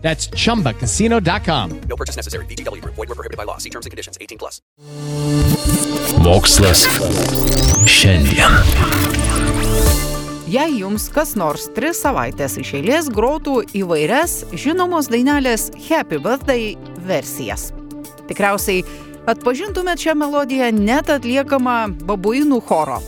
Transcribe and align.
That's 0.00 0.30
chumbacasino.com. 0.30 1.80
No 1.88 1.96
purchase 1.96 2.16
necessary. 2.16 2.46
VGW 2.46 2.80
Group. 2.80 2.94
Void 2.94 3.08
were 3.08 3.14
prohibited 3.14 3.36
by 3.36 3.44
law. 3.44 3.58
See 3.58 3.70
terms 3.70 3.84
and 3.86 3.90
conditions. 3.90 4.16
18 4.20 4.38
plus. 4.38 4.62
Mokslas 6.22 6.86
šiandien. 7.86 8.52
Jei 10.48 10.78
jums 10.80 11.10
kas 11.12 11.34
nors 11.36 11.66
tris 11.76 11.98
savaitės 12.00 12.54
iš 12.62 12.70
eilės 12.78 13.10
grotų 13.12 13.58
įvairias 13.76 14.46
žinomos 14.56 15.10
dainelės 15.12 15.68
Happy 15.90 16.16
Birthday 16.24 16.72
versijas. 17.04 17.68
Tikriausiai 18.30 18.80
atpažintumėt 19.28 20.00
šią 20.06 20.16
melodiją 20.22 20.70
net 20.72 21.12
atliekamą 21.12 21.78
babuinų 22.08 22.62
choro. 22.64 23.02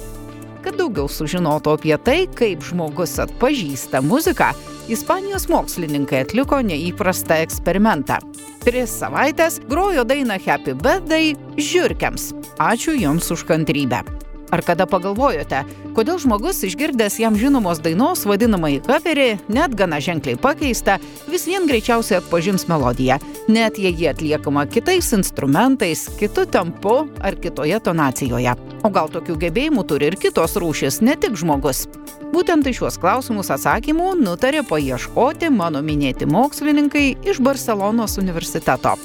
Kad 0.60 0.76
daugiau 0.76 1.08
sužinotų 1.08 1.76
apie 1.78 1.96
tai, 2.04 2.18
kaip 2.36 2.64
žmogus 2.66 3.16
atpažįsta 3.22 4.02
muziką, 4.04 4.52
Ispanijos 4.90 5.46
mokslininkai 5.46 6.24
atliko 6.24 6.58
neįprastą 6.66 7.38
eksperimentą. 7.44 8.18
Tris 8.64 8.92
savaitės 9.00 9.60
grojo 9.70 10.02
dainą 10.04 10.40
Happy 10.42 10.74
Birthday 10.74 11.36
žiūrkiams. 11.56 12.32
Ačiū 12.58 12.98
Jums 12.98 13.30
už 13.30 13.46
kantrybę. 13.48 14.02
Ar 14.50 14.62
kada 14.66 14.86
pagalvojote, 14.90 15.62
kodėl 15.94 16.18
žmogus 16.22 16.64
išgirdęs 16.66 17.20
jam 17.22 17.36
žinomos 17.38 17.78
dainos 17.84 18.24
vadinamąjį 18.26 18.80
coverį, 18.88 19.28
net 19.52 19.76
gana 19.78 20.00
ženkliai 20.02 20.38
pakeistą, 20.40 20.98
vis 21.30 21.46
vien 21.46 21.68
greičiausiai 21.70 22.18
atpažins 22.18 22.66
melodiją, 22.70 23.20
net 23.48 23.78
jei 23.78 23.94
ji 23.94 24.10
atliekama 24.10 24.66
kitais 24.70 25.12
instrumentais, 25.14 26.08
kitu 26.18 26.46
tempu 26.50 27.04
ar 27.22 27.38
kitoje 27.38 27.78
tonacijoje. 27.78 28.56
O 28.82 28.90
gal 28.90 29.10
tokių 29.12 29.38
gebėjimų 29.46 29.86
turi 29.86 30.10
ir 30.10 30.18
kitos 30.18 30.58
rūšis, 30.58 31.02
ne 31.06 31.14
tik 31.20 31.38
žmogus? 31.38 31.86
Būtent 32.30 32.66
į 32.66 32.74
šiuos 32.78 32.98
klausimus 33.02 33.50
atsakymų 33.54 34.12
nutarė 34.18 34.62
paieškoti 34.66 35.50
mano 35.54 35.82
minėti 35.82 36.26
mokslininkai 36.30 37.06
iš 37.26 37.42
Barcelonos 37.42 38.18
universiteto. 38.22 38.96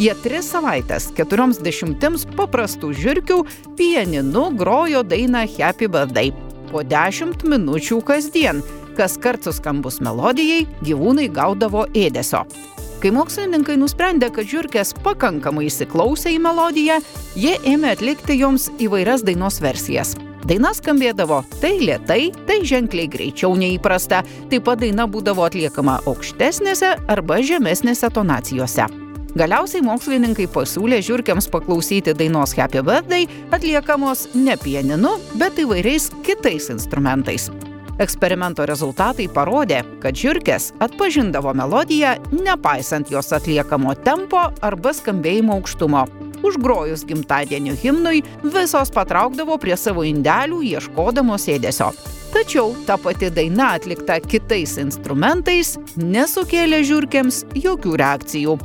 Jie 0.00 0.12
tris 0.24 0.46
savaitės 0.48 1.10
keturioms 1.12 1.58
dešimtims 1.60 2.24
paprastų 2.36 2.94
žirkių 2.96 3.42
pieninu 3.76 4.46
grojo 4.56 5.02
dainą 5.04 5.44
Happy 5.58 5.88
Birthday. 5.90 6.32
Po 6.70 6.80
dešimt 6.80 7.44
minučių 7.44 8.00
kasdien, 8.08 8.62
kas 8.96 9.18
kart 9.20 9.44
suskambus 9.44 10.00
melodijai, 10.00 10.64
gyvūnai 10.86 11.28
gaudavo 11.28 11.84
ėdesio. 11.92 12.46
Kai 13.02 13.10
mokslininkai 13.12 13.76
nusprendė, 13.76 14.30
kad 14.32 14.48
žiūrkės 14.48 14.94
pakankamai 15.04 15.66
įsiklausė 15.68 16.32
į 16.36 16.40
melodiją, 16.40 17.00
jie 17.36 17.56
ėmė 17.66 17.92
atlikti 17.96 18.38
joms 18.38 18.70
įvairias 18.80 19.26
dainos 19.26 19.60
versijas. 19.60 20.14
Daina 20.48 20.72
skambėdavo 20.74 21.42
tai 21.60 21.76
lietai, 21.82 22.32
tai 22.48 22.62
ženkliai 22.66 23.10
greičiau 23.12 23.52
neįprasta, 23.58 24.24
taip 24.48 24.66
pat 24.70 24.80
daina 24.80 25.04
būdavo 25.10 25.44
atliekama 25.50 26.00
aukštesnėse 26.08 26.96
arba 27.12 27.42
žemesnėse 27.44 28.10
tonacijose. 28.14 28.88
Galiausiai 29.32 29.80
mokslininkai 29.80 30.44
pasiūlė 30.52 30.98
žiūrkiams 31.06 31.46
paklausyti 31.48 32.12
dainos 32.12 32.52
Happy 32.52 32.82
Birthday 32.84 33.24
atliekamos 33.48 34.26
ne 34.36 34.58
pieninu, 34.60 35.14
bet 35.40 35.56
įvairiais 35.62 36.10
kitais 36.26 36.68
instrumentais. 36.74 37.46
Eksperimento 38.02 38.66
rezultatai 38.68 39.30
parodė, 39.32 39.78
kad 40.02 40.18
žiūrkės 40.20 40.74
atpažindavo 40.84 41.54
melodiją 41.56 42.18
nepaisant 42.34 43.08
jos 43.12 43.32
atliekamo 43.32 43.94
tempo 44.04 44.42
arba 44.60 44.92
skambėjimo 44.92 45.56
aukštumo. 45.56 46.04
Užgrojus 46.44 47.06
gimtadienio 47.08 47.72
himnui, 47.78 48.20
visos 48.44 48.92
patraukdavo 48.92 49.56
prie 49.62 49.78
savo 49.80 50.04
indelių 50.04 50.60
ieškodamos 50.74 51.48
ėdesio. 51.54 51.88
Tačiau 52.36 52.76
ta 52.84 52.98
pati 53.00 53.32
daina 53.32 53.78
atlikta 53.78 54.20
kitais 54.20 54.76
instrumentais 54.82 55.78
nesukėlė 55.96 56.84
žiūrkėms 56.84 57.44
jokių 57.64 57.96
reakcijų. 58.04 58.60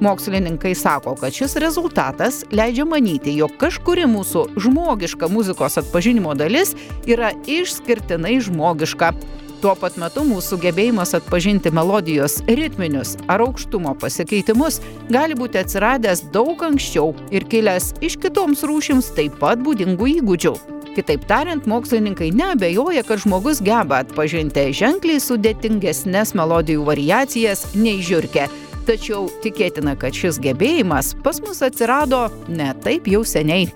Mokslininkai 0.00 0.74
sako, 0.74 1.14
kad 1.14 1.32
šis 1.32 1.56
rezultatas 1.56 2.44
leidžia 2.52 2.84
manyti, 2.86 3.32
jog 3.34 3.56
kažkuri 3.58 4.06
mūsų 4.06 4.44
žmogiška 4.62 5.26
muzikos 5.32 5.78
atpažinimo 5.80 6.36
dalis 6.38 6.76
yra 7.06 7.32
išskirtinai 7.50 8.36
žmogiška. 8.46 9.10
Tuo 9.58 9.72
pat 9.74 9.96
metu 9.98 10.22
mūsų 10.22 10.60
gebėjimas 10.62 11.16
atpažinti 11.18 11.72
melodijos 11.74 12.36
ritminius 12.46 13.16
ar 13.26 13.42
aukštumo 13.42 13.96
pasikeitimus 13.98 14.78
gali 15.10 15.34
būti 15.34 15.58
atsiradęs 15.58 16.28
daug 16.30 16.62
anksčiau 16.62 17.10
ir 17.34 17.48
kilęs 17.50 17.96
iš 17.98 18.20
kitoms 18.22 18.62
rūšims 18.70 19.10
taip 19.18 19.40
pat 19.42 19.58
būdingų 19.66 20.12
įgūdžių. 20.20 20.54
Kitaip 20.94 21.26
tariant, 21.30 21.66
mokslininkai 21.66 22.30
neabejoja, 22.38 23.02
kad 23.06 23.18
žmogus 23.22 23.58
geba 23.66 24.04
atpažinti 24.04 24.70
ženkliai 24.78 25.18
sudėtingesnės 25.22 26.36
melodijų 26.38 26.86
variacijas 26.86 27.66
nei 27.74 27.98
žiūrkė 27.98 28.46
tačiau 28.88 29.28
tikėtina, 29.44 29.94
kad 30.00 30.16
šis 30.16 30.40
gebėjimas 30.42 31.12
pas 31.24 31.42
mus 31.44 31.60
atsirado 31.66 32.26
ne 32.48 32.72
taip 32.84 33.10
jau 33.10 33.22
seniai. 33.26 33.68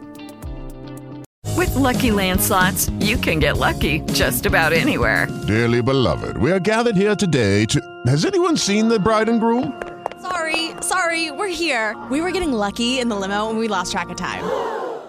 With 1.56 1.74
Lucky 1.76 2.10
Land 2.10 2.40
slots, 2.40 2.88
you 2.98 3.16
can 3.16 3.38
get 3.38 3.58
lucky 3.58 4.00
just 4.12 4.46
about 4.46 4.72
anywhere. 4.72 5.28
Dearly 5.46 5.82
beloved, 5.82 6.38
we 6.38 6.50
are 6.50 6.58
gathered 6.58 6.96
here 6.96 7.14
today 7.14 7.66
to. 7.66 7.80
Has 8.06 8.24
anyone 8.24 8.56
seen 8.56 8.88
the 8.88 8.98
bride 8.98 9.28
and 9.28 9.38
groom? 9.38 9.80
Sorry, 10.20 10.70
sorry, 10.80 11.30
we're 11.30 11.48
here. 11.48 11.96
We 12.10 12.20
were 12.20 12.30
getting 12.30 12.52
lucky 12.52 13.00
in 13.00 13.08
the 13.08 13.16
limo 13.16 13.50
and 13.50 13.58
we 13.58 13.68
lost 13.68 13.92
track 13.92 14.08
of 14.08 14.16
time. 14.16 14.44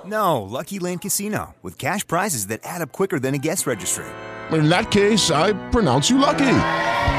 No, 0.05 0.41
Lucky 0.41 0.79
Land 0.79 1.01
Casino, 1.01 1.55
with 1.61 1.77
cash 1.77 2.05
prizes 2.05 2.47
that 2.47 2.59
add 2.63 2.81
up 2.81 2.91
quicker 2.91 3.19
than 3.19 3.33
a 3.33 3.37
guest 3.37 3.65
registry. 3.65 4.05
In 4.51 4.69
that 4.69 4.91
case, 4.91 5.31
I 5.31 5.53
pronounce 5.69 6.09
you 6.09 6.17
lucky. 6.17 6.82